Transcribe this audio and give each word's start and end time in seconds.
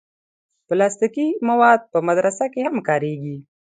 پلاستيکي 0.67 1.27
مواد 1.49 1.79
په 1.91 1.97
مدرسه 2.07 2.45
کې 2.53 2.59
هم 2.67 2.75
کارېږي. 2.87 3.37